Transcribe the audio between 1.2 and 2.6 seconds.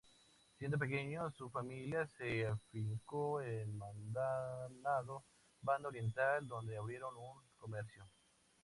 su familia se